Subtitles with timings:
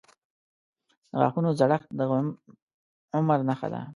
[1.11, 2.01] •د غاښونو زړښت د
[3.17, 3.81] عمر نښه ده.